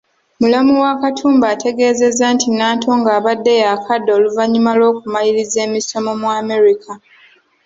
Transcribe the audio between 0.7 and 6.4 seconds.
wa Katumba ategeezezza nti Nantongo abadde yaakadda oluvannyuma lw’okumaliriza emisomo mu